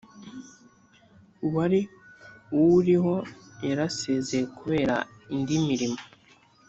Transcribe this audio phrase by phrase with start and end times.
[1.45, 1.79] uwari
[2.55, 3.15] uwuriho
[3.67, 4.95] yarasezeye kubera
[5.33, 5.99] indi mirimo